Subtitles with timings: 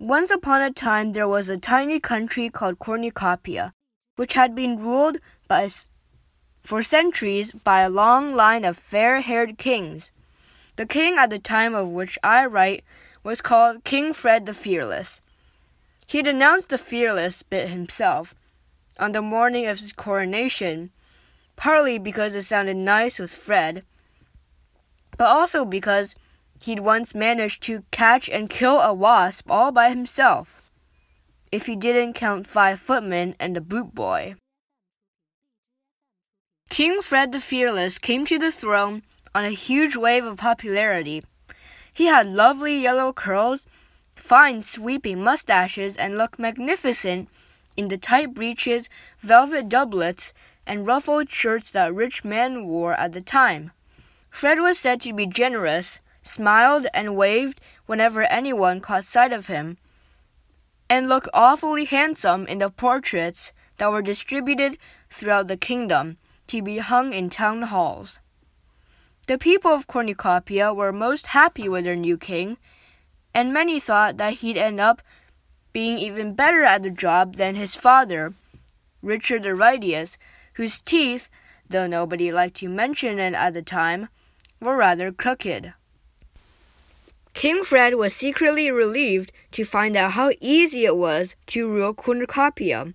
[0.00, 3.72] Once upon a time, there was a tiny country called Cornucopia,
[4.16, 5.70] which had been ruled by,
[6.64, 10.10] for centuries by a long line of fair haired kings.
[10.74, 12.82] The king at the time of which I write
[13.22, 15.20] was called King Fred the Fearless.
[16.08, 18.34] He denounced the fearless bit himself
[18.98, 20.90] on the morning of his coronation,
[21.54, 23.84] partly because it sounded nice with Fred,
[25.16, 26.16] but also because
[26.64, 30.62] he'd once managed to catch and kill a wasp all by himself,
[31.52, 34.34] if he didn't count five footmen and a boot boy.
[36.70, 39.02] King Fred the Fearless came to the throne
[39.34, 41.22] on a huge wave of popularity.
[41.92, 43.66] He had lovely yellow curls,
[44.16, 47.28] fine sweeping mustaches, and looked magnificent
[47.76, 48.88] in the tight breeches,
[49.20, 50.32] velvet doublets,
[50.66, 53.70] and ruffled shirts that rich men wore at the time.
[54.30, 59.76] Fred was said to be generous, smiled and waved whenever anyone caught sight of him,
[60.90, 64.78] and looked awfully handsome in the portraits that were distributed
[65.10, 66.16] throughout the kingdom
[66.46, 68.18] to be hung in town halls.
[69.26, 72.58] The people of Cornucopia were most happy with their new king,
[73.32, 75.00] and many thought that he'd end up
[75.72, 78.34] being even better at the job than his father,
[79.02, 80.16] Richard the Righteous,
[80.54, 81.28] whose teeth,
[81.68, 84.08] though nobody liked to mention it at the time,
[84.60, 85.74] were rather crooked.
[87.34, 92.94] King Fred was secretly relieved to find out how easy it was to rule Cornucopia.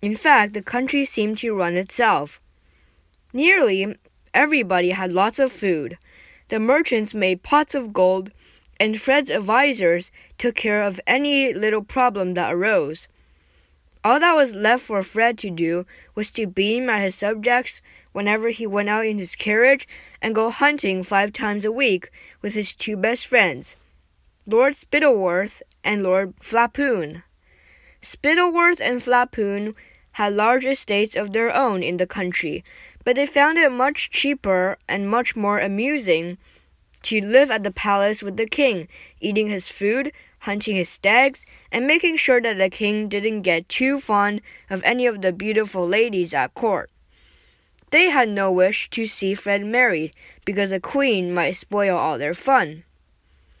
[0.00, 2.40] In fact, the country seemed to run itself.
[3.32, 3.96] Nearly
[4.32, 5.98] everybody had lots of food.
[6.48, 8.30] The merchants made pots of gold,
[8.78, 13.08] and Fred's advisers took care of any little problem that arose.
[14.02, 15.84] All that was left for Fred to do
[16.14, 19.86] was to beam at his subjects whenever he went out in his carriage
[20.22, 23.76] and go hunting five times a week with his two best friends,
[24.46, 27.22] Lord Spittleworth and Lord Flapoon.
[28.02, 29.74] Spittleworth and Flapoon
[30.12, 32.64] had large estates of their own in the country,
[33.04, 36.38] but they found it much cheaper and much more amusing
[37.02, 38.88] to live at the palace with the king,
[39.20, 44.00] eating his food, hunting his stags, and making sure that the king didn't get too
[44.00, 46.90] fond of any of the beautiful ladies at court.
[47.90, 52.34] They had no wish to see Fred married, because a queen might spoil all their
[52.34, 52.84] fun.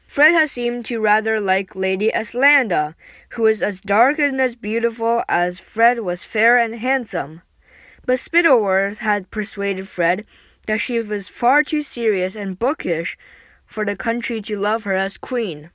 [0.06, 2.94] Fred had seemed to rather like Lady Eslanda,
[3.30, 7.42] who was as dark and as beautiful as Fred was fair and handsome.
[8.06, 10.26] But Spittleworth had persuaded Fred
[10.66, 13.16] that she was far too serious and bookish
[13.66, 15.70] for the country to love her as queen.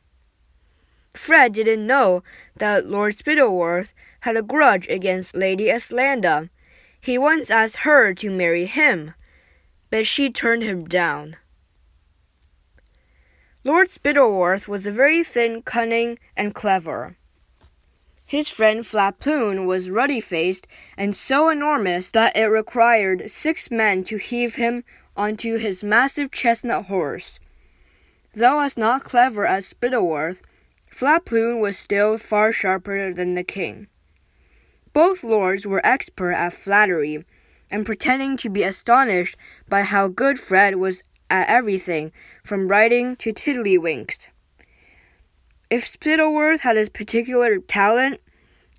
[1.16, 2.24] Fred didn't know
[2.58, 6.50] that Lord Spittleworth had a grudge against Lady Eslanda,
[7.00, 9.14] he once asked her to marry him,
[9.92, 11.38] but she turned him down.
[13.64, 17.16] Lord Spittleworth was very thin, cunning, and clever.
[18.26, 20.66] His friend Flapoon was ruddy faced
[20.98, 24.84] and so enormous that it required six men to heave him
[25.16, 27.40] onto his massive chestnut horse.
[28.34, 30.42] Though as not clever as Spittleworth,
[30.92, 33.88] Flapoon was still far sharper than the king.
[34.92, 37.26] Both lords were expert at flattery,
[37.72, 39.38] and pretending to be astonished
[39.70, 42.12] by how good Fred was at everything,
[42.44, 44.28] from riding to tiddlywinks.
[45.76, 48.22] If Spittleworth had a particular talent,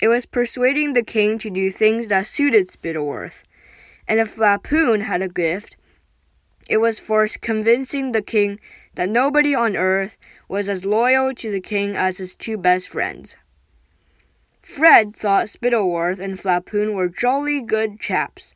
[0.00, 3.42] it was persuading the king to do things that suited Spittleworth.
[4.08, 5.76] And if Flapoon had a gift,
[6.70, 8.58] it was for convincing the king
[8.94, 10.16] that nobody on earth
[10.48, 13.36] was as loyal to the king as his two best friends.
[14.62, 18.54] Fred thought Spittleworth and Flapoon were jolly good chaps.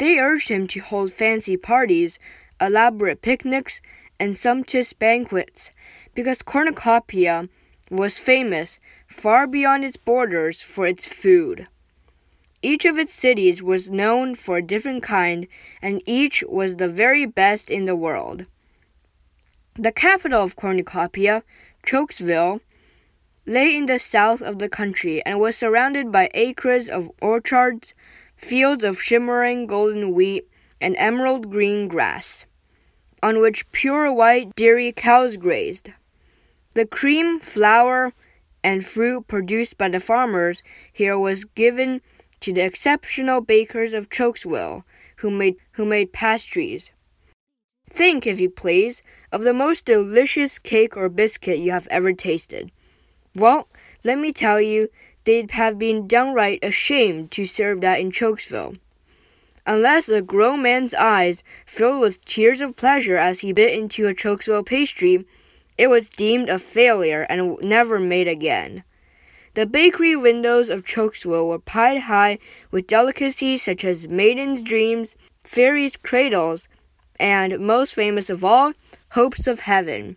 [0.00, 2.18] They urged him to hold fancy parties,
[2.60, 3.80] elaborate picnics,
[4.18, 5.70] and sumptuous banquets,
[6.14, 7.48] because Cornucopia
[7.90, 11.66] was famous far beyond its borders for its food.
[12.62, 15.46] Each of its cities was known for a different kind,
[15.82, 18.46] and each was the very best in the world.
[19.74, 21.42] The capital of Cornucopia,
[21.84, 22.60] Chouxville,
[23.44, 27.92] lay in the south of the country and was surrounded by acres of orchards,
[28.36, 30.48] fields of shimmering golden wheat,
[30.80, 32.46] and emerald green grass,
[33.22, 35.90] on which pure white dairy cows grazed.
[36.74, 38.12] The cream, flour,
[38.64, 40.62] and fruit produced by the farmers
[40.92, 42.00] here was given
[42.40, 44.82] to the exceptional bakers of Chouxville,
[45.16, 46.90] who made, who made pastries.
[47.88, 52.72] Think, if you please, of the most delicious cake or biscuit you have ever tasted.
[53.36, 53.68] Well,
[54.02, 54.88] let me tell you,
[55.24, 58.78] they'd have been downright ashamed to serve that in Chouxville.
[59.66, 64.14] Unless a grown man's eyes filled with tears of pleasure as he bit into a
[64.14, 65.24] Chouxville pastry,
[65.76, 68.84] it was deemed a failure and never made again.
[69.54, 72.38] The bakery windows of Chouxville were piled high
[72.70, 76.68] with delicacies such as maidens' dreams, fairies' cradles,
[77.20, 78.72] and, most famous of all,
[79.10, 80.16] hopes of heaven,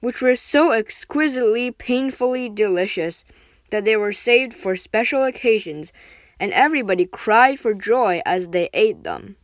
[0.00, 3.24] which were so exquisitely, painfully delicious
[3.70, 5.92] that they were saved for special occasions,
[6.38, 9.36] and everybody cried for joy as they ate them.